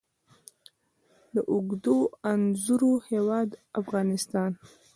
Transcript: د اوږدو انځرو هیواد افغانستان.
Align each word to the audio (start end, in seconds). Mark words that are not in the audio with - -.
د 1.33 1.35
اوږدو 1.51 1.97
انځرو 2.31 2.93
هیواد 3.09 3.49
افغانستان. 3.81 4.51